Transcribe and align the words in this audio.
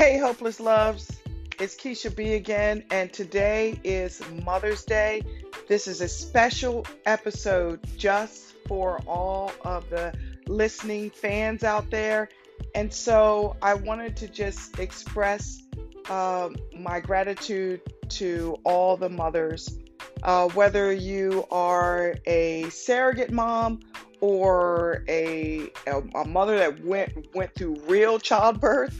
Hey, 0.00 0.16
Hopeless 0.16 0.60
Loves. 0.60 1.12
It's 1.58 1.76
Keisha 1.76 2.16
B 2.16 2.32
again, 2.32 2.84
and 2.90 3.12
today 3.12 3.78
is 3.84 4.22
Mother's 4.46 4.82
Day. 4.82 5.20
This 5.68 5.86
is 5.86 6.00
a 6.00 6.08
special 6.08 6.86
episode 7.04 7.80
just 7.98 8.54
for 8.66 9.02
all 9.06 9.52
of 9.60 9.90
the 9.90 10.14
listening 10.46 11.10
fans 11.10 11.64
out 11.64 11.90
there. 11.90 12.30
And 12.74 12.90
so 12.90 13.58
I 13.60 13.74
wanted 13.74 14.16
to 14.16 14.28
just 14.28 14.78
express 14.78 15.64
uh, 16.08 16.48
my 16.74 17.00
gratitude 17.00 17.82
to 18.08 18.56
all 18.64 18.96
the 18.96 19.10
mothers, 19.10 19.78
uh, 20.22 20.48
whether 20.48 20.90
you 20.90 21.44
are 21.50 22.14
a 22.24 22.70
surrogate 22.70 23.32
mom 23.32 23.80
or 24.22 25.04
a, 25.08 25.70
a, 25.86 25.98
a 26.14 26.24
mother 26.26 26.56
that 26.56 26.82
went 26.86 27.34
went 27.34 27.54
through 27.54 27.76
real 27.86 28.18
childbirth 28.18 28.98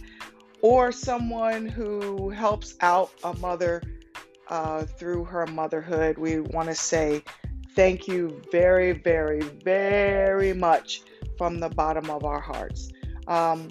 or 0.62 0.92
someone 0.92 1.66
who 1.66 2.30
helps 2.30 2.74
out 2.80 3.10
a 3.24 3.34
mother 3.38 3.82
uh, 4.48 4.84
through 4.84 5.24
her 5.24 5.46
motherhood, 5.46 6.18
we 6.18 6.40
want 6.40 6.68
to 6.68 6.74
say 6.74 7.22
thank 7.74 8.08
you 8.08 8.40
very, 8.50 8.92
very, 8.92 9.40
very 9.40 10.52
much 10.52 11.02
from 11.38 11.58
the 11.58 11.68
bottom 11.68 12.10
of 12.10 12.24
our 12.24 12.40
hearts. 12.40 12.90
Um, 13.26 13.70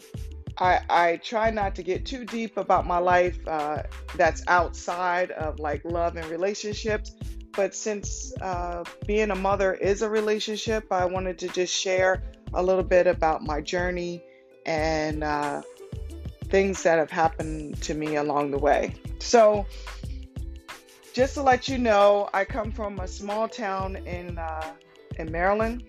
I, 0.58 0.82
I, 0.90 1.18
try 1.18 1.52
not 1.52 1.76
to 1.76 1.84
get 1.84 2.06
too 2.06 2.26
deep 2.26 2.58
about 2.58 2.86
my 2.86 2.98
life 2.98 3.40
uh, 3.48 3.84
that's 4.16 4.44
outside 4.48 5.32
of 5.32 5.60
like 5.60 5.84
love 5.86 6.16
and 6.16 6.26
relationships. 6.28 7.16
But 7.54 7.74
since 7.76 8.34
uh, 8.42 8.84
being 9.06 9.32
a 9.32 9.36
mother 9.36 9.74
is 9.74 10.02
a 10.02 10.10
relationship, 10.10 10.92
I 10.92 11.06
wanted 11.06 11.38
to 11.40 11.50
just 11.50 11.74
share 11.74 12.24
a 12.54 12.64
little 12.64 12.84
bit 12.84 13.08
about 13.08 13.44
my 13.44 13.62
journey 13.62 14.24
and 14.66 15.24
uh, 15.24 15.62
things 16.50 16.84
that 16.84 16.98
have 16.98 17.12
happened 17.12 17.82
to 17.84 17.94
me 17.94 18.16
along 18.16 18.52
the 18.52 18.58
way. 18.58 18.96
So, 19.20 19.66
just 21.14 21.34
to 21.36 21.44
let 21.44 21.68
you 21.68 21.78
know, 21.78 22.30
I 22.34 22.46
come 22.46 22.72
from 22.72 23.00
a 23.00 23.08
small 23.08 23.48
town 23.48 23.96
in 23.98 24.38
uh, 24.38 24.74
in 25.18 25.32
Maryland. 25.32 25.84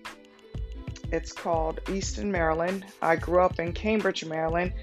It's 1.11 1.31
called 1.31 1.79
Easton, 1.89 2.31
Maryland. 2.31 2.85
I 3.01 3.15
grew 3.15 3.41
up 3.41 3.59
in 3.59 3.73
Cambridge, 3.73 4.23
Maryland, 4.23 4.73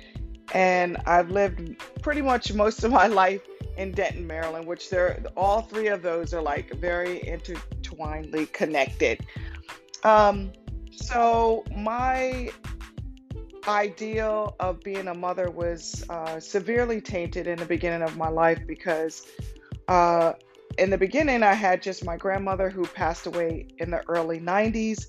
and 0.52 0.96
I've 1.06 1.30
lived 1.30 1.82
pretty 2.02 2.22
much 2.22 2.52
most 2.52 2.84
of 2.84 2.92
my 2.92 3.06
life 3.22 3.42
in 3.76 3.92
Denton, 3.92 4.26
Maryland, 4.26 4.66
which 4.66 4.90
they're 4.90 5.22
all 5.36 5.62
three 5.62 5.86
of 5.88 6.02
those 6.02 6.34
are 6.34 6.42
like 6.42 6.74
very 6.74 7.20
intertwinedly 7.20 8.52
connected. 8.52 9.24
Um, 10.04 10.52
so 10.90 11.64
my 11.74 12.50
ideal 13.68 14.56
of 14.58 14.80
being 14.80 15.08
a 15.08 15.14
mother 15.14 15.50
was 15.50 16.04
uh, 16.08 16.40
severely 16.40 17.00
tainted 17.00 17.46
in 17.46 17.58
the 17.58 17.66
beginning 17.66 18.02
of 18.02 18.16
my 18.16 18.28
life 18.28 18.60
because 18.66 19.26
uh, 19.86 20.32
in 20.78 20.90
the 20.90 20.98
beginning 20.98 21.42
I 21.42 21.52
had 21.52 21.82
just 21.82 22.04
my 22.04 22.16
grandmother 22.16 22.70
who 22.70 22.86
passed 22.86 23.26
away 23.26 23.68
in 23.78 23.90
the 23.90 24.02
early 24.08 24.40
90s 24.40 25.06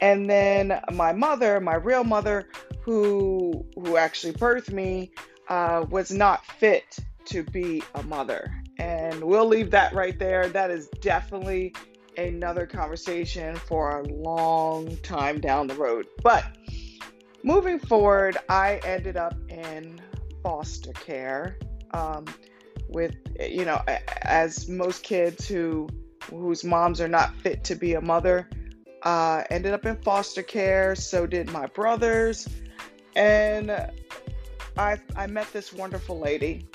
and 0.00 0.28
then 0.28 0.80
my 0.92 1.12
mother 1.12 1.58
my 1.60 1.74
real 1.74 2.04
mother 2.04 2.48
who 2.82 3.64
who 3.76 3.96
actually 3.96 4.34
birthed 4.34 4.72
me 4.72 5.10
uh, 5.48 5.84
was 5.90 6.10
not 6.10 6.44
fit 6.44 6.98
to 7.26 7.42
be 7.42 7.82
a 7.94 8.02
mother. 8.02 8.52
And 8.78 9.22
we'll 9.22 9.46
leave 9.46 9.70
that 9.70 9.92
right 9.92 10.18
there. 10.18 10.48
That 10.48 10.70
is 10.70 10.88
definitely 11.00 11.74
another 12.16 12.66
conversation 12.66 13.56
for 13.56 14.00
a 14.00 14.02
long 14.04 14.96
time 14.98 15.40
down 15.40 15.66
the 15.66 15.74
road. 15.74 16.06
But 16.22 16.44
moving 17.42 17.78
forward, 17.78 18.36
I 18.48 18.80
ended 18.84 19.16
up 19.16 19.34
in 19.48 20.00
foster 20.42 20.92
care 20.92 21.58
um, 21.92 22.24
with, 22.88 23.14
you 23.40 23.64
know, 23.64 23.82
as 24.22 24.68
most 24.68 25.02
kids 25.02 25.46
who 25.46 25.88
whose 26.30 26.62
moms 26.62 27.00
are 27.00 27.08
not 27.08 27.34
fit 27.40 27.64
to 27.64 27.74
be 27.74 27.94
a 27.94 28.00
mother 28.00 28.48
uh, 29.02 29.42
ended 29.50 29.72
up 29.72 29.84
in 29.86 29.96
foster 29.96 30.42
care. 30.42 30.94
So 30.94 31.26
did 31.26 31.50
my 31.50 31.66
brothers, 31.66 32.48
and 33.16 33.70
I 34.76 34.98
I 35.16 35.26
met 35.26 35.52
this 35.52 35.72
wonderful 35.72 36.18
lady. 36.18 36.66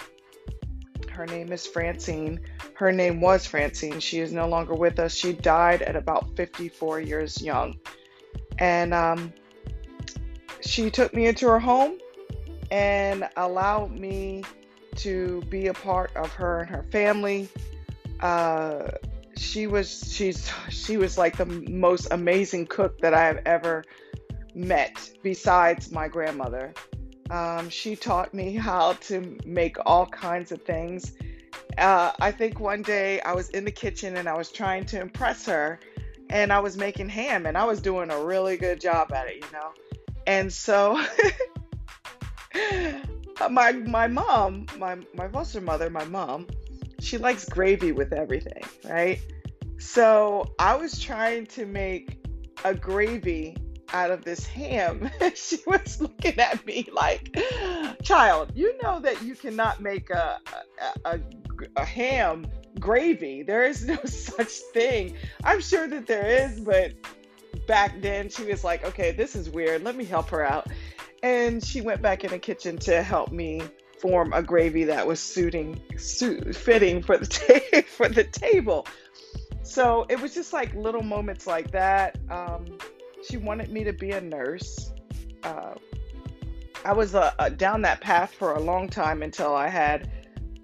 Her 1.10 1.26
name 1.26 1.52
is 1.52 1.66
Francine. 1.66 2.40
Her 2.76 2.92
name 2.92 3.22
was 3.22 3.48
Francine. 3.48 4.00
She 4.00 4.20
is 4.20 4.32
no 4.32 4.48
longer 4.48 4.76
with 4.76 5.00
us. 5.00 5.16
She 5.16 5.34
died 5.34 5.82
at 5.82 5.96
about 5.96 6.36
54 6.36 7.00
years 7.02 7.42
young, 7.42 7.80
and 8.60 8.94
um, 8.94 9.34
she 10.62 10.90
took 10.90 11.14
me 11.14 11.28
into 11.28 11.48
her 11.48 11.60
home 11.60 11.98
and 12.72 13.28
allowed 13.38 13.92
me 13.92 14.44
to 14.98 15.42
be 15.50 15.68
a 15.68 15.74
part 15.74 16.16
of 16.16 16.32
her 16.34 16.62
and 16.62 16.70
her 16.70 16.84
family. 16.84 17.48
Uh, 18.20 18.90
she 19.36 19.68
was 19.68 20.12
she's 20.12 20.52
she 20.70 20.98
was 20.98 21.18
like 21.18 21.38
the 21.38 21.46
most 21.46 22.08
amazing 22.12 22.66
cook 22.66 23.00
that 23.00 23.14
I 23.14 23.24
have 23.26 23.42
ever 23.46 23.86
met, 24.56 25.12
besides 25.22 25.92
my 25.92 26.08
grandmother. 26.08 26.74
Um, 27.30 27.70
she 27.70 27.96
taught 27.96 28.34
me 28.34 28.56
how 28.56 28.94
to 28.94 29.38
make 29.46 29.78
all 29.86 30.06
kinds 30.08 30.52
of 30.52 30.62
things. 30.64 31.14
Uh, 31.78 32.12
I 32.20 32.32
think 32.32 32.60
one 32.60 32.82
day 32.82 33.22
I 33.22 33.34
was 33.34 33.50
in 33.50 33.66
the 33.66 33.72
kitchen 33.72 34.18
and 34.18 34.28
I 34.28 34.36
was 34.36 34.52
trying 34.52 34.86
to 34.88 35.00
impress 35.00 35.46
her, 35.46 35.80
and 36.30 36.52
I 36.52 36.60
was 36.60 36.76
making 36.78 37.10
ham, 37.10 37.46
and 37.46 37.58
I 37.58 37.66
was 37.66 37.82
doing 37.82 38.10
a 38.10 38.24
really 38.24 38.58
good 38.58 38.82
job 38.82 39.14
at 39.14 39.28
it, 39.28 39.36
you 39.36 39.52
know. 39.52 39.72
And 40.28 40.52
so 40.52 41.02
my 43.50 43.72
my 43.72 44.08
mom, 44.08 44.66
my 44.78 44.98
my 45.16 45.30
foster 45.30 45.62
mother, 45.62 45.90
my 45.90 46.04
mom, 46.06 46.48
she 47.00 47.18
likes 47.18 47.46
gravy 47.46 47.94
with 47.94 48.12
everything, 48.12 48.64
right? 48.84 49.20
So 49.80 50.54
I 50.60 50.76
was 50.76 51.00
trying 51.00 51.46
to 51.48 51.66
make 51.66 52.26
a 52.66 52.74
gravy 52.74 53.56
out 53.94 54.12
of 54.12 54.26
this 54.26 54.46
ham. 54.46 55.10
she 55.36 55.60
was 55.66 56.02
looking 56.02 56.38
at 56.40 56.66
me 56.66 56.90
like, 56.92 57.34
"Child, 58.04 58.52
you 58.54 58.78
know 58.84 59.00
that 59.00 59.22
you 59.24 59.34
cannot 59.34 59.82
make 59.82 60.10
a 60.10 60.40
a, 61.06 61.14
a, 61.14 61.20
a 61.78 61.86
ham 61.86 62.46
gravy. 62.80 63.44
There 63.44 63.64
is 63.64 63.86
no 63.86 63.98
such 64.06 64.52
thing. 64.74 65.16
I'm 65.44 65.62
sure 65.62 65.88
that 65.88 66.06
there 66.06 66.26
is, 66.26 66.60
but 66.60 66.94
back 67.68 68.02
then 68.02 68.30
she 68.30 68.44
was 68.44 68.64
like, 68.64 68.86
okay, 68.86 69.12
this 69.12 69.36
is 69.36 69.50
weird. 69.50 69.84
Let 69.84 69.96
me 69.96 70.06
help 70.06 70.30
her 70.30 70.44
out. 70.44 70.68
And 71.24 71.64
she 71.64 71.82
went 71.82 72.02
back 72.02 72.24
in 72.24 72.32
the 72.32 72.40
kitchen 72.40 72.78
to 72.80 73.04
help 73.04 73.32
me 73.32 73.62
form 74.00 74.32
a 74.34 74.42
gravy 74.42 74.86
that 74.86 75.06
was 75.06 75.20
suiting, 75.20 75.82
suit, 75.98 76.56
fitting 76.56 77.02
for 77.02 77.18
the 77.18 77.26
ta- 77.72 77.82
for 77.88 78.08
the 78.10 78.24
table. 78.24 78.88
So 79.64 80.06
it 80.10 80.20
was 80.22 80.34
just 80.34 80.54
like 80.54 80.74
little 80.76 81.04
moments 81.04 81.46
like 81.46 81.72
that. 81.72 82.18
Um, 82.30 82.78
she 83.28 83.38
wanted 83.38 83.70
me 83.70 83.84
to 83.84 83.94
be 83.94 84.12
a 84.12 84.22
nurse. 84.22 84.92
Uh, 85.44 85.76
I 86.86 86.94
was 86.94 87.16
uh, 87.16 87.32
uh, 87.38 87.50
down 87.50 87.82
that 87.82 88.00
path 88.00 88.34
for 88.34 88.54
a 88.54 88.60
long 88.60 88.88
time 88.88 89.24
until 89.24 89.56
I 89.56 89.68
had 89.68 90.10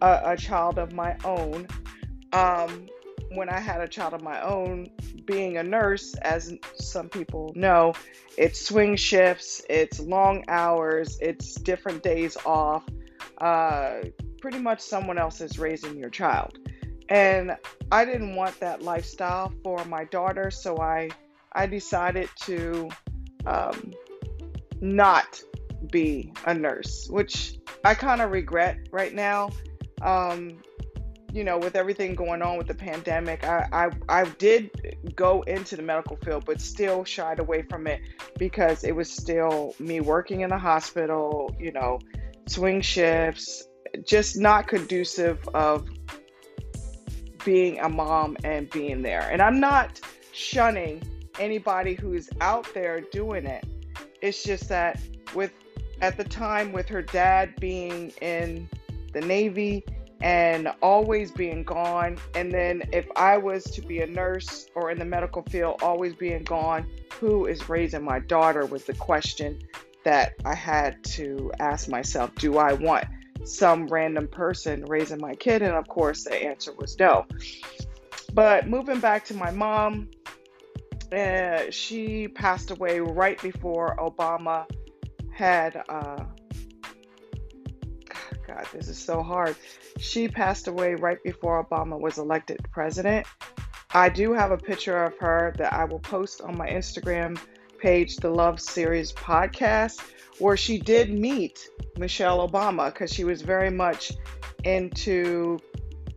a, 0.02 0.32
a 0.32 0.38
child 0.38 0.80
of 0.80 0.94
my 0.94 1.18
own. 1.26 1.68
Um, 2.32 2.88
when 3.34 3.50
I 3.50 3.60
had 3.60 3.82
a 3.82 3.88
child 3.88 4.14
of 4.14 4.22
my 4.22 4.42
own, 4.42 4.90
being 5.26 5.58
a 5.58 5.64
nurse, 5.64 6.16
as 6.16 6.54
some 6.76 7.10
people 7.10 7.52
know, 7.56 7.94
it's 8.38 8.66
swing 8.66 8.96
shifts, 8.96 9.62
it's 9.70 10.00
long 10.00 10.44
hours, 10.48 11.18
it's 11.22 11.56
different 11.56 12.04
days 12.04 12.38
off. 12.46 12.84
Uh, 13.40 14.02
pretty 14.42 14.60
much 14.60 14.82
someone 14.82 15.18
else 15.18 15.42
is 15.42 15.58
raising 15.58 15.98
your 15.98 16.10
child. 16.10 16.58
And 17.10 17.56
I 17.92 18.06
didn't 18.06 18.36
want 18.36 18.60
that 18.60 18.82
lifestyle 18.82 19.54
for 19.64 19.84
my 19.86 20.06
daughter, 20.06 20.52
so 20.52 20.78
I 20.80 21.10
I 21.52 21.68
decided 21.68 22.30
to 22.46 22.90
um, 23.46 23.94
not 24.82 25.42
be 25.92 26.32
a 26.46 26.54
nurse, 26.54 27.08
which 27.10 27.58
I 27.84 27.94
kind 27.94 28.22
of 28.22 28.32
regret 28.32 28.88
right 28.92 29.14
now. 29.14 29.52
Um, 30.02 30.58
you 31.34 31.44
know, 31.44 31.58
with 31.58 31.76
everything 31.76 32.14
going 32.14 32.44
on 32.44 32.60
with 32.60 32.68
the 32.68 32.76
pandemic, 32.76 33.44
I, 33.44 33.68
I, 33.74 33.90
I 34.08 34.30
did 34.38 34.70
go 35.16 35.42
into 35.42 35.76
the 35.76 35.82
medical 35.82 36.16
field, 36.18 36.46
but 36.46 36.62
still 36.62 37.04
shied 37.04 37.40
away 37.40 37.64
from 37.64 37.88
it 37.88 38.02
because 38.38 38.84
it 38.84 38.96
was 38.96 39.12
still 39.12 39.74
me 39.80 40.00
working 40.00 40.42
in 40.42 40.52
the 40.52 40.60
hospital, 40.60 41.54
you 41.60 41.72
know, 41.72 42.00
swing 42.46 42.82
shifts, 42.82 43.68
just 44.06 44.38
not 44.38 44.68
conducive 44.68 45.40
of 45.56 45.90
being 47.44 47.80
a 47.80 47.90
mom 47.90 48.38
and 48.44 48.70
being 48.70 49.02
there. 49.02 49.28
And 49.32 49.42
I'm 49.42 49.60
not 49.60 50.00
shunning 50.34 51.02
anybody 51.40 51.96
who's 51.96 52.30
out 52.42 52.72
there 52.76 53.02
doing 53.12 53.48
it. 53.48 53.66
It's 54.22 54.44
just 54.44 54.70
that 54.70 55.00
with 55.34 55.52
at 56.00 56.16
the 56.16 56.24
time 56.24 56.74
with 56.74 56.88
her 56.90 57.02
dad 57.02 57.56
being 57.60 58.10
in 58.22 58.70
the 59.14 59.22
Navy, 59.22 59.84
and 60.24 60.70
always 60.82 61.32
being 61.32 61.64
gone. 61.64 62.18
And 62.34 62.52
then 62.52 62.84
if 62.94 63.06
I 63.18 63.38
was 63.38 63.66
to 63.66 63.82
be 63.82 64.02
a 64.02 64.08
nurse 64.08 64.68
or 64.74 64.90
in 64.90 64.98
the 64.98 65.06
medical 65.06 65.44
field, 65.44 65.82
always 65.84 66.16
being 66.16 66.44
gone, 66.44 66.88
who 67.20 67.46
is 67.46 67.68
raising 67.68 68.04
my 68.04 68.20
daughter 68.20 68.66
was 68.66 68.86
the 68.86 68.94
question 68.94 69.60
that 70.06 70.34
I 70.46 70.56
had 70.56 71.04
to 71.16 71.52
ask 71.60 71.90
myself. 71.90 72.34
Do 72.36 72.58
I 72.58 72.72
want 72.72 73.06
some 73.44 73.88
random 73.88 74.30
person 74.30 74.86
raising 74.86 75.20
my 75.20 75.36
kid? 75.36 75.62
And 75.62 75.74
of 75.74 75.90
course, 75.90 76.24
the 76.24 76.36
answer 76.36 76.72
was 76.72 76.98
no. 76.98 77.26
But 78.34 78.68
moving 78.68 79.02
back 79.02 79.26
to 79.26 79.34
my 79.34 79.52
mom, 79.52 80.10
uh, 81.12 81.70
she 81.70 82.30
passed 82.30 82.72
away 82.72 83.02
right 83.02 83.40
before 83.42 83.98
Obama 84.00 84.66
had. 85.34 85.84
Uh, 85.90 86.24
God, 88.48 88.66
this 88.74 88.88
is 88.88 88.98
so 88.98 89.24
hard. 89.24 89.56
She 90.00 90.28
passed 90.28 90.68
away 90.68 90.96
right 90.96 91.22
before 91.24 91.64
Obama 91.64 92.00
was 92.00 92.18
elected 92.18 92.60
president. 92.72 93.26
I 93.92 94.10
do 94.10 94.34
have 94.34 94.52
a 94.52 94.58
picture 94.58 95.04
of 95.04 95.18
her 95.20 95.54
that 95.58 95.72
I 95.72 95.86
will 95.86 96.00
post 96.00 96.42
on 96.42 96.58
my 96.58 96.68
Instagram 96.68 97.40
page, 97.78 98.18
the 98.18 98.30
Love 98.30 98.60
Series 98.60 99.14
podcast, 99.14 100.02
where 100.40 100.58
she 100.58 100.80
did 100.80 101.14
meet 101.14 101.70
Michelle 101.98 102.48
Obama 102.48 102.92
because 102.92 103.14
she 103.14 103.24
was 103.24 103.42
very 103.42 103.70
much 103.70 104.14
into 104.64 105.60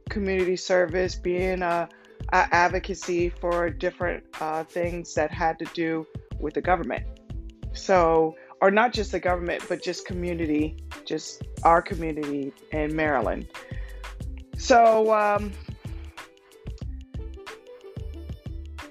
community 0.09 0.57
service, 0.57 1.17
being 1.17 1.63
a, 1.63 1.89
a 2.33 2.55
advocacy 2.55 3.29
for 3.29 3.69
different 3.69 4.25
uh, 4.41 4.65
things 4.65 5.15
that 5.15 5.31
had 5.31 5.59
to 5.59 5.65
do 5.75 6.07
with 6.41 6.55
the 6.55 6.63
government. 6.63 7.05
So, 7.73 8.37
or 8.67 8.71
not 8.73 8.93
just 8.93 9.13
the 9.13 9.21
government, 9.21 9.63
but 9.69 9.81
just 9.81 10.05
community, 10.05 10.77
just 11.05 11.45
our 11.63 11.81
community 11.81 12.53
in 12.73 12.97
Maryland. 12.97 13.47
So, 14.59 15.15
um, 15.15 15.53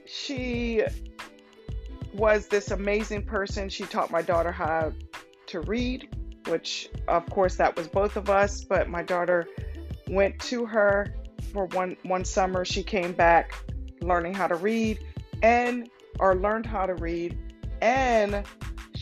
she 0.06 0.81
was 2.13 2.48
this 2.48 2.72
amazing 2.72 3.24
person. 3.24 3.68
She 3.68 3.83
taught 3.83 4.12
my 4.12 4.22
daughter 4.22 4.50
how 4.50 4.94
to 5.48 5.60
read, 5.60 6.07
which, 6.48 6.88
of 7.10 7.30
course, 7.30 7.57
that 7.57 7.75
was 7.75 7.89
both 7.89 8.16
of 8.16 8.30
us. 8.30 8.63
But 8.63 8.88
my 8.88 9.04
daughter 9.04 9.45
went 10.07 10.39
to 10.44 10.66
her 10.68 11.13
for 11.51 11.66
one 11.66 11.98
one 12.04 12.24
summer. 12.24 12.63
She 12.63 12.81
came 12.81 13.12
back 13.12 13.51
learning 14.00 14.36
how 14.36 14.48
to 14.48 14.56
read 14.56 15.00
and 15.44 15.89
or 16.18 16.33
learned 16.33 16.66
how 16.66 16.86
to 16.86 16.95
read, 16.95 17.38
and 17.81 18.45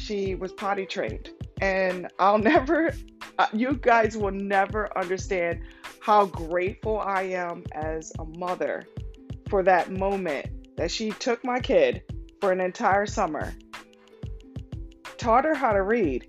she 0.03 0.35
was 0.35 0.51
potty 0.51 0.85
trained. 0.85 1.29
And 1.61 2.07
I'll 2.19 2.37
never, 2.53 2.93
uh, 3.39 3.47
you 3.53 3.73
guys 3.73 4.17
will 4.17 4.31
never 4.31 4.95
understand 4.97 5.61
how 6.01 6.25
grateful 6.25 6.99
I 6.99 7.23
am 7.23 7.63
as 7.71 8.11
a 8.19 8.25
mother 8.25 8.83
for 9.49 9.63
that 9.63 9.91
moment 9.91 10.75
that 10.77 10.91
she 10.91 11.11
took 11.11 11.43
my 11.43 11.59
kid 11.59 12.03
for 12.41 12.51
an 12.51 12.59
entire 12.59 13.05
summer, 13.05 13.53
taught 15.17 15.45
her 15.45 15.53
how 15.53 15.71
to 15.71 15.81
read, 15.81 16.27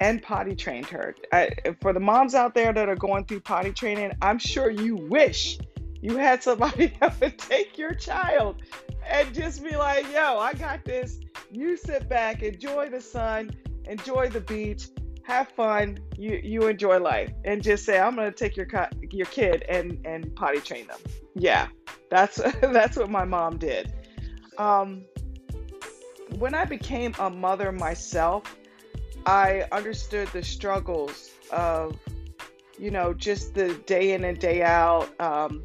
and 0.00 0.22
potty 0.22 0.54
trained 0.54 0.86
her. 0.86 1.14
I, 1.32 1.50
for 1.80 1.92
the 1.92 2.00
moms 2.00 2.34
out 2.34 2.54
there 2.54 2.72
that 2.72 2.88
are 2.88 2.94
going 2.94 3.24
through 3.24 3.40
potty 3.40 3.72
training, 3.72 4.12
I'm 4.22 4.38
sure 4.38 4.70
you 4.70 4.94
wish 4.94 5.58
you 6.00 6.16
had 6.16 6.42
somebody 6.42 6.92
that 7.00 7.20
would 7.20 7.38
take 7.38 7.78
your 7.78 7.94
child 7.94 8.62
and 9.06 9.34
just 9.34 9.62
be 9.62 9.76
like, 9.76 10.10
yo, 10.12 10.38
I 10.38 10.54
got 10.54 10.84
this. 10.84 11.20
You 11.50 11.76
sit 11.76 12.08
back, 12.08 12.42
enjoy 12.42 12.90
the 12.90 13.00
sun, 13.00 13.50
enjoy 13.86 14.28
the 14.28 14.40
beach, 14.40 14.88
have 15.22 15.48
fun, 15.48 15.98
you 16.16 16.40
you 16.42 16.68
enjoy 16.68 16.98
life, 16.98 17.30
and 17.44 17.62
just 17.62 17.84
say, 17.84 17.98
I'm 17.98 18.16
gonna 18.16 18.32
take 18.32 18.56
your 18.56 18.66
your 19.10 19.26
kid 19.26 19.64
and 19.68 20.00
and 20.04 20.34
potty 20.34 20.60
train 20.60 20.86
them. 20.86 21.00
Yeah, 21.34 21.68
that's 22.10 22.36
that's 22.60 22.96
what 22.96 23.10
my 23.10 23.24
mom 23.24 23.58
did. 23.58 23.92
Um, 24.56 25.04
when 26.38 26.54
I 26.54 26.64
became 26.64 27.14
a 27.18 27.30
mother 27.30 27.72
myself, 27.72 28.56
I 29.26 29.66
understood 29.72 30.28
the 30.28 30.42
struggles 30.42 31.30
of, 31.50 31.98
you 32.78 32.90
know, 32.90 33.14
just 33.14 33.54
the 33.54 33.74
day 33.86 34.12
in 34.12 34.24
and 34.24 34.38
day 34.38 34.62
out, 34.62 35.08
um, 35.20 35.64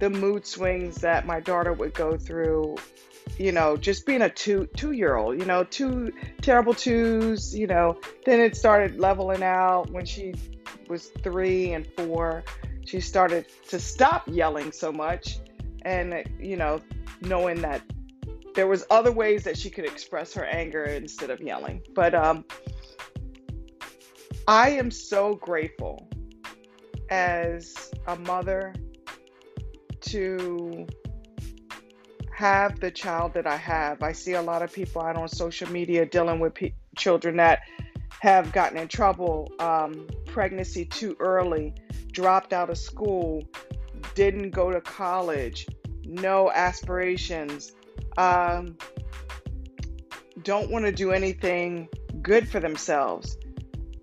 the 0.00 0.10
mood 0.10 0.46
swings 0.46 0.96
that 0.96 1.26
my 1.26 1.38
daughter 1.40 1.72
would 1.72 1.94
go 1.94 2.16
through. 2.16 2.76
You 3.38 3.52
know, 3.52 3.76
just 3.76 4.06
being 4.06 4.22
a 4.22 4.28
two 4.28 4.66
two 4.76 4.92
year 4.92 5.16
old. 5.16 5.38
You 5.38 5.46
know, 5.46 5.62
two 5.62 6.12
terrible 6.40 6.74
twos. 6.74 7.54
You 7.54 7.66
know, 7.66 8.00
then 8.24 8.40
it 8.40 8.56
started 8.56 8.98
leveling 8.98 9.42
out 9.42 9.90
when 9.90 10.04
she 10.04 10.34
was 10.88 11.08
three 11.22 11.72
and 11.72 11.86
four. 11.96 12.42
She 12.84 13.00
started 13.00 13.46
to 13.68 13.78
stop 13.78 14.24
yelling 14.26 14.72
so 14.72 14.90
much, 14.90 15.38
and 15.82 16.24
you 16.40 16.56
know, 16.56 16.80
knowing 17.20 17.60
that 17.60 17.82
there 18.54 18.66
was 18.66 18.84
other 18.90 19.12
ways 19.12 19.44
that 19.44 19.56
she 19.56 19.70
could 19.70 19.84
express 19.84 20.34
her 20.34 20.44
anger 20.44 20.84
instead 20.84 21.30
of 21.30 21.40
yelling. 21.40 21.82
But 21.94 22.14
um, 22.14 22.44
I 24.48 24.70
am 24.70 24.90
so 24.90 25.34
grateful 25.34 26.08
as 27.10 27.92
a 28.06 28.16
mother 28.16 28.74
to 30.02 30.86
have 32.34 32.80
the 32.80 32.90
child 32.90 33.34
that 33.34 33.46
I 33.46 33.56
have. 33.56 34.02
I 34.02 34.12
see 34.12 34.32
a 34.32 34.42
lot 34.42 34.62
of 34.62 34.72
people 34.72 35.02
out 35.02 35.16
on 35.16 35.28
social 35.28 35.70
media 35.70 36.06
dealing 36.06 36.40
with 36.40 36.54
pe- 36.54 36.72
children 36.96 37.36
that 37.36 37.60
have 38.20 38.52
gotten 38.52 38.78
in 38.78 38.88
trouble, 38.88 39.50
um, 39.58 40.06
pregnancy 40.26 40.84
too 40.84 41.16
early, 41.20 41.74
dropped 42.12 42.52
out 42.52 42.70
of 42.70 42.78
school, 42.78 43.42
didn't 44.14 44.50
go 44.50 44.70
to 44.70 44.80
college, 44.80 45.66
no 46.04 46.50
aspirations, 46.50 47.72
um, 48.16 48.76
don't 50.42 50.70
want 50.70 50.84
to 50.84 50.92
do 50.92 51.12
anything 51.12 51.88
good 52.22 52.48
for 52.48 52.60
themselves, 52.60 53.36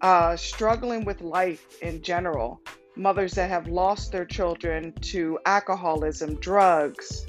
uh, 0.02 0.36
struggling 0.36 1.06
with 1.06 1.22
life 1.22 1.82
in 1.82 2.02
general, 2.02 2.62
mothers 2.98 3.34
that 3.34 3.50
have 3.50 3.68
lost 3.68 4.12
their 4.12 4.26
children 4.26 4.92
to 5.02 5.40
alcoholism, 5.46 6.36
drugs, 6.36 7.26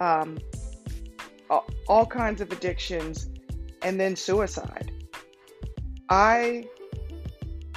um, 0.00 0.38
all 1.88 2.06
kinds 2.06 2.40
of 2.40 2.50
addictions, 2.52 3.28
and 3.82 3.98
then 3.98 4.16
suicide. 4.16 4.90
I 6.08 6.68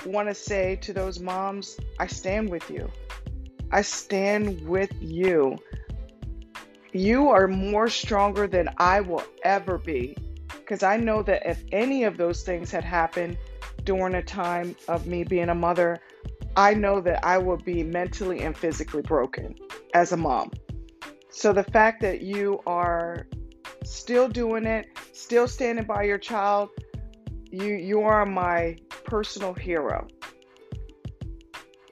want 0.05 0.27
to 0.27 0.35
say 0.35 0.75
to 0.77 0.93
those 0.93 1.19
moms, 1.19 1.77
I 1.99 2.07
stand 2.07 2.49
with 2.49 2.69
you. 2.69 2.91
I 3.71 3.81
stand 3.81 4.67
with 4.67 4.91
you. 5.01 5.57
You 6.93 7.29
are 7.29 7.47
more 7.47 7.89
stronger 7.89 8.47
than 8.47 8.69
I 8.77 9.01
will 9.01 9.23
ever 9.43 9.77
be. 9.77 10.15
Because 10.47 10.83
I 10.83 10.97
know 10.97 11.21
that 11.23 11.47
if 11.47 11.63
any 11.71 12.05
of 12.05 12.17
those 12.17 12.43
things 12.43 12.71
had 12.71 12.83
happened 12.83 13.37
during 13.83 14.15
a 14.15 14.23
time 14.23 14.75
of 14.87 15.05
me 15.05 15.23
being 15.23 15.49
a 15.49 15.55
mother, 15.55 15.99
I 16.57 16.73
know 16.73 17.01
that 17.01 17.25
I 17.25 17.37
will 17.37 17.57
be 17.57 17.83
mentally 17.83 18.41
and 18.41 18.57
physically 18.57 19.01
broken 19.01 19.55
as 19.93 20.11
a 20.11 20.17
mom. 20.17 20.51
So 21.29 21.51
the 21.51 21.63
fact 21.63 22.01
that 22.01 22.21
you 22.21 22.61
are 22.65 23.27
still 23.83 24.29
doing 24.29 24.65
it, 24.65 24.87
still 25.13 25.47
standing 25.47 25.85
by 25.85 26.03
your 26.03 26.17
child, 26.17 26.69
you 27.51 27.73
you 27.73 28.01
are 28.01 28.25
my 28.25 28.77
personal 29.03 29.53
hero. 29.53 30.07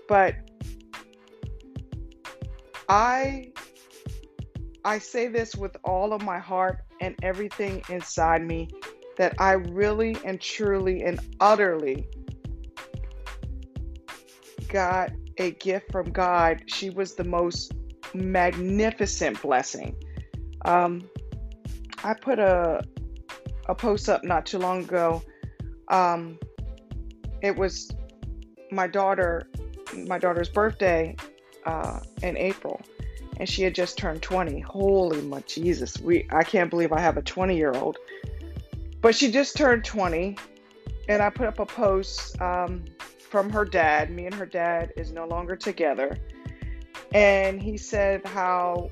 But 0.07 0.35
I 2.87 3.51
I 4.85 4.99
say 4.99 5.27
this 5.27 5.55
with 5.55 5.75
all 5.83 6.13
of 6.13 6.21
my 6.21 6.39
heart 6.39 6.79
and 7.01 7.15
everything 7.21 7.83
inside 7.89 8.45
me 8.45 8.69
that 9.17 9.35
I 9.39 9.53
really 9.53 10.17
and 10.25 10.39
truly 10.39 11.03
and 11.03 11.19
utterly 11.39 12.07
got 14.73 15.11
a 15.37 15.51
gift 15.51 15.91
from 15.91 16.11
God. 16.11 16.63
She 16.65 16.89
was 16.89 17.13
the 17.13 17.23
most 17.23 17.73
magnificent 18.13 19.41
blessing. 19.41 19.95
Um, 20.65 21.09
I 22.03 22.15
put 22.15 22.39
a 22.39 22.81
a 23.69 23.75
post 23.75 24.09
up 24.09 24.25
not 24.25 24.45
too 24.45 24.57
long 24.57 24.83
ago. 24.83 25.21
Um, 25.87 26.37
it 27.41 27.55
was 27.55 27.89
my 28.71 28.87
daughter, 28.87 29.47
my 30.07 30.17
daughter's 30.17 30.49
birthday 30.49 31.15
uh, 31.65 31.99
in 32.23 32.35
April, 32.35 32.81
and 33.37 33.47
she 33.47 33.63
had 33.63 33.75
just 33.75 33.97
turned 33.97 34.21
20. 34.21 34.59
Holy 34.59 35.21
my 35.21 35.41
Jesus, 35.41 35.99
we 35.99 36.27
I 36.31 36.43
can't 36.43 36.69
believe 36.69 36.91
I 36.91 36.99
have 36.99 37.17
a 37.17 37.21
20 37.21 37.55
year 37.55 37.73
old. 37.73 37.97
But 39.01 39.13
she 39.15 39.31
just 39.31 39.55
turned 39.55 39.85
20, 39.85 40.37
and 41.09 41.21
I 41.21 41.29
put 41.29 41.45
up 41.47 41.59
a 41.59 41.65
post 41.65 42.41
um, 42.41 42.85
from 43.33 43.49
her 43.49 43.65
dad. 43.65 44.11
Me 44.11 44.27
and 44.27 44.35
her 44.35 44.45
dad 44.45 44.93
is 44.95 45.11
no 45.11 45.25
longer 45.25 45.55
together, 45.55 46.15
and 47.15 47.59
he 47.59 47.77
said 47.77 48.23
how 48.27 48.91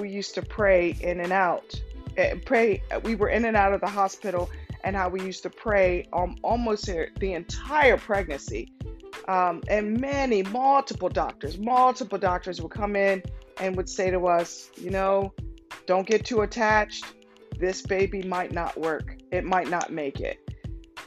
we 0.00 0.08
used 0.08 0.34
to 0.36 0.40
pray 0.40 0.96
in 1.02 1.20
and 1.20 1.32
out, 1.32 1.78
uh, 2.16 2.36
pray. 2.46 2.82
We 3.02 3.14
were 3.14 3.28
in 3.28 3.44
and 3.44 3.58
out 3.58 3.74
of 3.74 3.82
the 3.82 3.86
hospital, 3.86 4.48
and 4.84 4.96
how 4.96 5.10
we 5.10 5.20
used 5.20 5.42
to 5.42 5.50
pray 5.50 6.06
um, 6.14 6.38
almost 6.42 6.86
the 6.86 7.34
entire 7.34 7.98
pregnancy. 7.98 8.72
Um, 9.28 9.62
and 9.68 10.00
many, 10.00 10.44
multiple 10.44 11.10
doctors, 11.10 11.58
multiple 11.58 12.16
doctors 12.16 12.62
would 12.62 12.72
come 12.72 12.96
in 12.96 13.22
and 13.60 13.76
would 13.76 13.90
say 13.90 14.10
to 14.10 14.28
us, 14.28 14.70
you 14.78 14.88
know, 14.88 15.34
don't 15.86 16.06
get 16.06 16.24
too 16.24 16.40
attached. 16.40 17.04
This 17.58 17.82
baby 17.82 18.22
might 18.22 18.50
not 18.50 18.78
work. 18.78 19.18
It 19.30 19.44
might 19.44 19.68
not 19.68 19.92
make 19.92 20.20
it. 20.20 20.38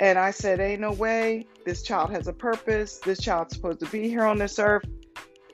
And 0.01 0.17
I 0.17 0.31
said, 0.31 0.60
Ain't 0.60 0.81
no 0.81 0.91
way. 0.91 1.46
This 1.63 1.84
child 1.84 2.10
has 2.10 2.27
a 2.27 2.34
purpose. 2.34 2.98
This 2.98 3.20
child's 3.20 3.55
supposed 3.55 3.79
to 3.81 3.86
be 3.86 4.10
here 4.10 4.24
on 4.24 4.39
this 4.39 4.58
earth. 4.58 4.84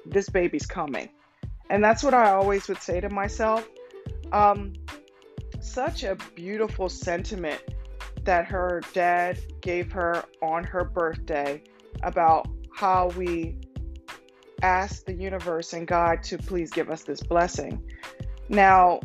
This 0.05 0.29
baby's 0.29 0.65
coming. 0.65 1.09
And 1.69 1.83
that's 1.83 2.01
what 2.01 2.13
I 2.13 2.31
always 2.31 2.69
would 2.69 2.81
say 2.81 3.01
to 3.01 3.09
myself. 3.09 3.67
Um, 4.31 4.71
such 5.59 6.03
a 6.03 6.15
beautiful 6.33 6.87
sentiment 6.87 7.61
that 8.23 8.45
her 8.45 8.81
dad 8.93 9.37
gave 9.61 9.91
her 9.91 10.23
on 10.41 10.63
her 10.63 10.85
birthday 10.85 11.61
about 12.03 12.47
how 12.73 13.09
we 13.17 13.57
ask 14.61 15.05
the 15.05 15.13
universe 15.13 15.73
and 15.73 15.85
God 15.85 16.23
to 16.23 16.37
please 16.37 16.71
give 16.71 16.89
us 16.89 17.03
this 17.03 17.21
blessing. 17.21 17.83
Now, 18.47 19.01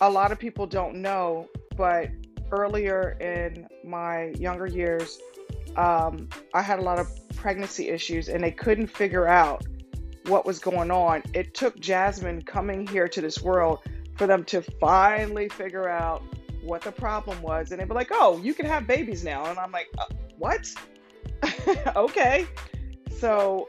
a 0.00 0.08
lot 0.08 0.30
of 0.30 0.38
people 0.38 0.66
don't 0.66 0.96
know, 1.02 1.48
but 1.76 2.08
earlier 2.50 3.16
in 3.20 3.66
my 3.84 4.32
younger 4.38 4.66
years, 4.66 5.18
um, 5.76 6.28
I 6.54 6.62
had 6.62 6.78
a 6.78 6.82
lot 6.82 6.98
of 6.98 7.08
pregnancy 7.36 7.88
issues 7.88 8.28
and 8.28 8.42
they 8.42 8.50
couldn't 8.50 8.88
figure 8.88 9.26
out 9.26 9.64
what 10.26 10.44
was 10.44 10.58
going 10.58 10.90
on. 10.90 11.22
It 11.34 11.54
took 11.54 11.78
Jasmine 11.78 12.42
coming 12.42 12.86
here 12.86 13.08
to 13.08 13.20
this 13.20 13.42
world 13.42 13.80
for 14.16 14.26
them 14.26 14.44
to 14.44 14.62
finally 14.80 15.48
figure 15.48 15.88
out 15.88 16.22
what 16.62 16.82
the 16.82 16.92
problem 16.92 17.40
was. 17.42 17.70
And 17.70 17.80
they 17.80 17.84
were 17.84 17.94
like, 17.94 18.10
oh, 18.10 18.38
you 18.42 18.54
can 18.54 18.66
have 18.66 18.86
babies 18.86 19.24
now. 19.24 19.46
And 19.46 19.58
I'm 19.58 19.70
like, 19.70 19.88
uh, 19.98 20.06
what? 20.38 20.72
okay. 21.96 22.46
So 23.18 23.68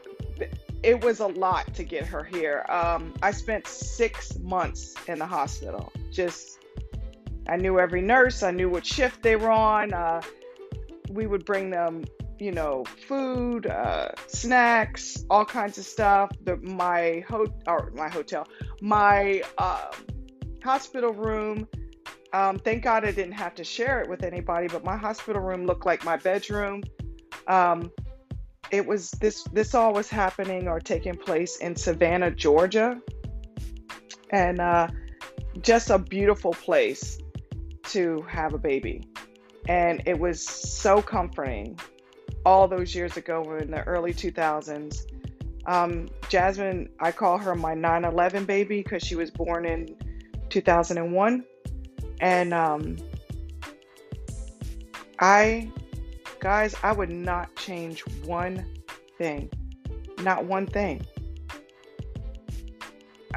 it 0.84 1.03
was 1.03 1.19
a 1.19 1.27
lot 1.27 1.74
to 1.75 1.84
get 1.84 2.05
her 2.05 2.24
here. 2.24 2.65
Um, 2.69 3.13
I 3.22 3.31
spent 3.31 3.67
six 3.67 4.38
months 4.39 4.96
in 5.07 5.19
the 5.19 5.25
hospital. 5.25 5.91
Just, 6.12 6.57
I 7.50 7.56
knew 7.56 7.80
every 7.80 8.01
nurse, 8.01 8.44
I 8.44 8.51
knew 8.51 8.70
what 8.70 8.86
shift 8.86 9.24
they 9.24 9.36
were 9.36 9.51
on. 9.51 9.94
Uh, 9.94 10.22
we 11.10 11.27
would 11.27 11.46
bring 11.46 11.70
them, 11.70 12.04
you 12.39 12.51
know, 12.51 12.84
food, 13.08 13.68
uh, 13.68 14.10
snacks, 14.27 15.24
all 15.30 15.46
kinds 15.46 15.77
of 15.77 15.86
stuff. 15.86 16.32
The 16.44 16.58
my 16.58 17.24
ho- 17.30 17.54
or 17.66 17.92
my 17.96 18.10
hotel, 18.10 18.48
my 18.82 19.44
um, 19.58 20.06
hospital 20.63 21.13
room. 21.13 21.68
Um, 22.34 22.60
thank 22.60 22.84
God 22.84 23.06
I 23.06 23.12
didn't 23.12 23.34
have 23.34 23.56
to 23.56 23.63
share 23.63 24.01
it 24.01 24.10
with 24.10 24.24
anybody, 24.24 24.68
but 24.68 24.84
my 24.84 24.98
hospital 24.98 25.42
room 25.42 25.66
looked 25.66 25.86
like 25.86 26.04
my 26.04 26.18
bedroom. 26.18 26.84
Um, 27.48 27.89
it 28.70 28.86
was 28.86 29.12
this 29.12 29.44
this 29.54 29.74
all 29.74 29.94
was 29.94 30.10
happening 30.10 30.68
or 30.68 30.82
taking 30.82 31.16
place 31.16 31.58
in 31.58 31.75
Savannah, 31.77 32.32
Georgia, 32.32 33.01
and 34.32 34.60
uh, 34.60 34.89
just 35.62 35.89
a 35.89 35.98
beautiful 35.98 36.51
place 36.51 37.18
to 37.98 38.22
have 38.24 38.54
a 38.54 38.58
baby, 38.58 39.08
and 39.68 40.01
it 40.06 40.20
was 40.20 40.42
so 40.42 41.01
comforting. 41.01 41.80
All 42.46 42.68
those 42.68 42.96
years 42.96 43.18
ago, 43.18 43.58
in 43.58 43.72
the 43.72 43.84
early 43.84 44.13
2000s, 44.13 45.06
um, 45.66 46.08
Jasmine, 46.30 46.89
I 47.00 47.12
call 47.12 47.38
her 47.38 47.56
my 47.56 47.75
9/11 47.75 48.46
baby 48.46 48.82
because 48.82 49.04
she 49.04 49.16
was 49.16 49.30
born 49.30 49.66
in 49.66 49.98
2001, 50.50 51.44
and 52.22 52.54
um, 52.54 52.98
I 55.20 55.70
Guys, 56.39 56.75
I 56.84 56.92
would 56.92 57.10
not 57.10 57.56
change 57.56 58.01
one 58.24 58.66
thing. 59.18 59.50
Not 60.20 60.46
one 60.46 60.68
thing. 60.68 61.06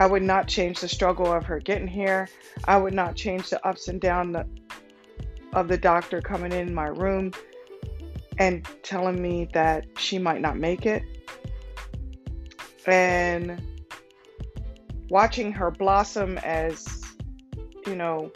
I 0.00 0.06
would 0.06 0.22
not 0.22 0.48
change 0.48 0.80
the 0.80 0.88
struggle 0.88 1.30
of 1.30 1.44
her 1.44 1.60
getting 1.60 1.86
here. 1.86 2.26
I 2.64 2.78
would 2.78 2.94
not 2.94 3.16
change 3.16 3.50
the 3.50 3.64
ups 3.66 3.88
and 3.88 4.00
downs 4.00 4.34
of 5.52 5.68
the 5.68 5.76
doctor 5.76 6.22
coming 6.22 6.52
in 6.52 6.74
my 6.74 6.86
room 6.86 7.32
and 8.38 8.66
telling 8.82 9.20
me 9.20 9.46
that 9.52 9.84
she 9.98 10.18
might 10.18 10.40
not 10.40 10.56
make 10.56 10.86
it. 10.86 11.02
And 12.86 13.60
watching 15.10 15.52
her 15.52 15.70
blossom 15.70 16.38
as, 16.38 17.02
you 17.86 17.94
know, 17.94 18.32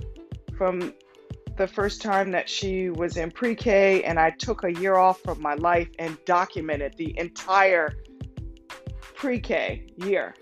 from 0.58 0.92
the 1.56 1.66
first 1.66 2.02
time 2.02 2.30
that 2.32 2.46
she 2.46 2.90
was 2.90 3.16
in 3.16 3.30
pre 3.30 3.54
K, 3.54 4.02
and 4.04 4.20
I 4.20 4.30
took 4.30 4.64
a 4.64 4.72
year 4.74 4.96
off 4.96 5.22
from 5.22 5.40
my 5.40 5.54
life 5.54 5.88
and 5.98 6.18
documented 6.26 6.94
the 6.98 7.18
entire 7.18 7.94
pre 9.14 9.40
K 9.40 9.86
year. 9.96 10.34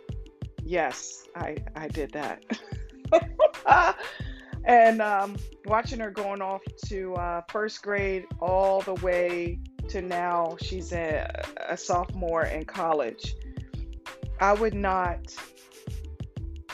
Yes, 0.64 1.26
I, 1.34 1.56
I 1.74 1.88
did 1.88 2.12
that. 2.12 2.44
and 4.64 5.02
um, 5.02 5.36
watching 5.66 6.00
her 6.00 6.10
going 6.10 6.40
off 6.40 6.62
to 6.86 7.14
uh, 7.14 7.42
first 7.48 7.82
grade 7.82 8.26
all 8.40 8.80
the 8.82 8.94
way 8.94 9.58
to 9.88 10.00
now, 10.00 10.56
she's 10.60 10.92
a, 10.92 11.44
a 11.68 11.76
sophomore 11.76 12.44
in 12.44 12.64
college. 12.64 13.34
I 14.40 14.52
would 14.54 14.74
not 14.74 15.34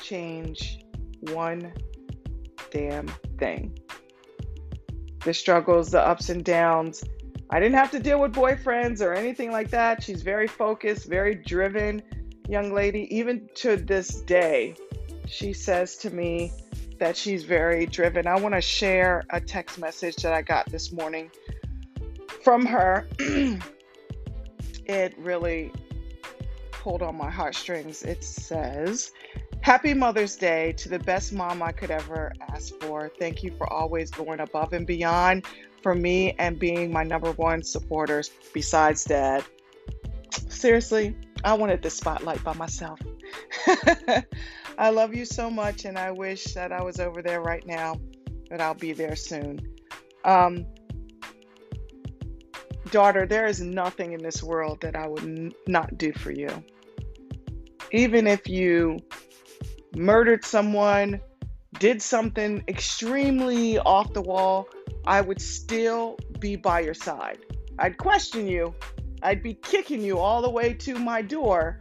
change 0.01 0.81
one 1.21 1.73
damn 2.71 3.09
thing 3.39 3.79
the 5.25 5.35
struggles, 5.35 5.91
the 5.91 6.01
ups 6.01 6.29
and 6.29 6.45
downs. 6.45 7.05
I 7.51 7.61
didn't 7.61 7.75
have 7.75 7.91
to 7.91 7.99
deal 7.99 8.21
with 8.21 8.33
boyfriends 8.33 9.01
or 9.01 9.13
anything 9.15 9.51
like 9.51 9.71
that. 9.71 10.03
She's 10.03 10.23
very 10.23 10.47
focused, 10.47 11.07
very 11.07 11.35
driven 11.35 12.03
young 12.49 12.73
lady. 12.73 13.15
Even 13.15 13.49
to 13.57 13.77
this 13.77 14.23
day, 14.23 14.75
she 15.27 15.53
says 15.53 15.97
to 15.99 16.11
me 16.11 16.53
that 16.99 17.17
she's 17.17 17.45
very 17.45 17.87
driven. 17.87 18.27
I 18.27 18.37
want 18.39 18.55
to 18.55 18.61
share 18.61 19.23
a 19.31 19.41
text 19.41 19.79
message 19.79 20.17
that 20.17 20.33
I 20.33 20.43
got 20.43 20.71
this 20.71 20.91
morning 20.93 21.31
from 22.43 22.67
her. 22.67 23.07
it 24.87 25.15
really 25.19 25.73
pulled 26.73 27.03
on 27.03 27.17
my 27.17 27.31
heartstrings. 27.31 28.03
It 28.03 28.25
says, 28.25 29.13
Happy 29.61 29.93
Mother's 29.93 30.37
Day 30.37 30.73
to 30.79 30.89
the 30.89 30.99
best 30.99 31.33
mom 31.33 31.63
I 31.63 31.73
could 31.73 31.91
ever 31.91 32.33
ask 32.49 32.75
for. 32.81 33.11
Thank 33.19 33.43
you 33.43 33.53
for 33.59 33.71
always 33.71 34.11
going 34.11 34.41
above 34.41 34.73
and 34.73 34.87
beyond 34.87 35.45
for 35.83 35.95
me 35.95 36.35
and 36.39 36.59
being 36.59 36.91
my 36.93 37.03
number 37.03 37.33
one 37.33 37.63
supporters 37.63 38.31
besides 38.53 39.05
dad. 39.05 39.45
Seriously, 40.49 41.15
I 41.45 41.55
wanted 41.55 41.83
the 41.83 41.91
spotlight 41.91 42.43
by 42.43 42.55
myself. 42.55 43.01
I 44.79 44.91
love 44.91 45.15
you 45.15 45.25
so 45.25 45.51
much, 45.51 45.85
and 45.85 45.99
I 45.99 46.11
wish 46.11 46.45
that 46.55 46.73
I 46.73 46.83
was 46.83 47.01
over 47.01 47.23
there 47.23 47.41
right 47.41 47.67
now, 47.67 47.97
but 48.51 48.61
I'll 48.61 48.75
be 48.75 48.93
there 48.93 49.17
soon. 49.17 49.61
Um, 50.25 50.67
daughter, 52.91 53.27
there 53.27 53.47
is 53.47 53.61
nothing 53.61 54.13
in 54.13 54.23
this 54.23 54.43
world 54.43 54.81
that 54.81 54.97
I 54.97 55.07
would 55.07 55.25
n- 55.25 55.53
not 55.67 55.99
do 55.99 56.13
for 56.13 56.31
you. 56.31 56.49
Even 57.93 58.27
if 58.27 58.49
you 58.49 58.99
murdered 59.97 60.45
someone, 60.45 61.21
did 61.79 62.03
something 62.03 62.63
extremely 62.69 63.79
off 63.79 64.13
the 64.13 64.23
wall, 64.23 64.69
I 65.07 65.21
would 65.21 65.41
still 65.41 66.19
be 66.39 66.57
by 66.57 66.81
your 66.81 66.95
side. 66.95 67.39
I'd 67.79 67.97
question 67.97 68.47
you. 68.47 68.75
I'd 69.23 69.43
be 69.43 69.55
kicking 69.55 70.03
you 70.03 70.19
all 70.19 70.43
the 70.43 70.51
way 70.51 70.75
to 70.75 70.99
my 70.99 71.23
door, 71.23 71.79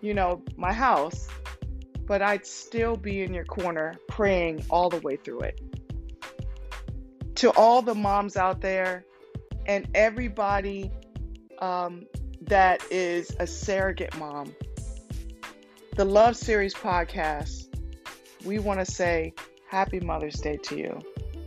you 0.00 0.14
know, 0.14 0.42
my 0.56 0.72
house, 0.72 1.28
but 2.06 2.22
I'd 2.22 2.46
still 2.46 2.96
be 2.96 3.22
in 3.22 3.34
your 3.34 3.44
corner 3.44 3.96
praying 4.08 4.64
all 4.70 4.88
the 4.88 4.98
way 4.98 5.16
through 5.16 5.40
it. 5.40 5.60
To 7.36 7.50
all 7.50 7.82
the 7.82 7.94
moms 7.94 8.36
out 8.36 8.60
there 8.60 9.04
and 9.66 9.86
everybody 9.94 10.90
um, 11.58 12.06
that 12.42 12.82
is 12.90 13.34
a 13.38 13.46
surrogate 13.46 14.16
mom, 14.16 14.54
the 15.96 16.04
Love 16.04 16.36
Series 16.36 16.74
podcast, 16.74 17.68
we 18.44 18.58
want 18.58 18.80
to 18.80 18.86
say 18.86 19.34
Happy 19.68 20.00
Mother's 20.00 20.40
Day 20.40 20.56
to 20.64 20.78
you 20.78 21.02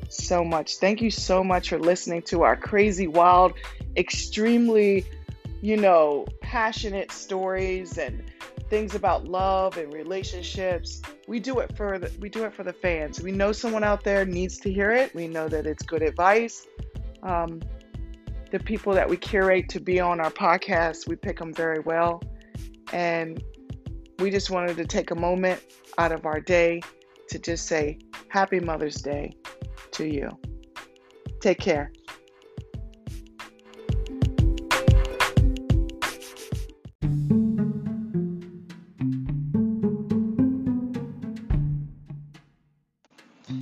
so 0.09 0.43
much. 0.43 0.77
Thank 0.77 1.01
you 1.01 1.11
so 1.11 1.43
much 1.43 1.69
for 1.69 1.79
listening 1.79 2.21
to 2.23 2.43
our 2.43 2.55
crazy, 2.55 3.07
wild, 3.07 3.53
extremely, 3.95 5.05
you 5.61 5.77
know, 5.77 6.27
passionate 6.41 7.11
stories 7.11 7.97
and 7.97 8.23
things 8.69 8.95
about 8.95 9.27
love 9.27 9.77
and 9.77 9.91
relationships. 9.93 11.01
We 11.27 11.39
do 11.39 11.59
it 11.59 11.75
for 11.75 11.99
the 11.99 12.11
we 12.19 12.29
do 12.29 12.43
it 12.45 12.53
for 12.53 12.63
the 12.63 12.73
fans. 12.73 13.21
We 13.21 13.31
know 13.31 13.51
someone 13.51 13.83
out 13.83 14.03
there 14.03 14.25
needs 14.25 14.57
to 14.59 14.71
hear 14.71 14.91
it. 14.91 15.13
We 15.13 15.27
know 15.27 15.47
that 15.47 15.65
it's 15.65 15.83
good 15.83 16.01
advice. 16.01 16.67
Um, 17.23 17.61
the 18.51 18.59
people 18.59 18.93
that 18.93 19.07
we 19.07 19.17
curate 19.17 19.69
to 19.69 19.79
be 19.79 19.99
on 19.99 20.19
our 20.19 20.31
podcast, 20.31 21.07
we 21.07 21.15
pick 21.15 21.37
them 21.37 21.53
very 21.53 21.79
well, 21.79 22.23
and 22.91 23.43
we 24.17 24.31
just 24.31 24.49
wanted 24.49 24.77
to 24.77 24.85
take 24.85 25.11
a 25.11 25.15
moment 25.15 25.61
out 25.97 26.11
of 26.11 26.25
our 26.25 26.39
day 26.39 26.81
to 27.29 27.37
just 27.37 27.67
say 27.67 27.99
Happy 28.29 28.59
Mother's 28.59 29.01
Day 29.01 29.33
to 29.91 30.05
you. 30.05 30.37
Take 31.41 31.59
care. 31.59 31.91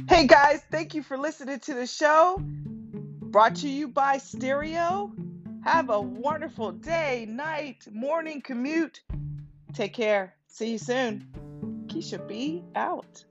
Hey 0.10 0.26
guys, 0.26 0.62
thank 0.72 0.96
you 0.96 1.04
for 1.04 1.18
listening 1.18 1.60
to 1.60 1.74
the 1.74 1.86
show 1.86 2.42
Brought 3.38 3.58
to 3.58 3.70
you 3.70 3.90
by 3.90 4.18
Stereo. 4.18 5.12
Have 5.64 5.90
a 5.90 6.00
wonderful 6.00 6.72
day, 6.72 7.28
night, 7.30 7.86
morning 7.92 8.42
commute. 8.42 9.02
Take 9.74 9.94
care. 9.94 10.34
See 10.48 10.72
you 10.72 10.78
soon. 10.78 11.28
Keisha 11.88 12.26
B 12.26 12.64
out. 12.74 13.26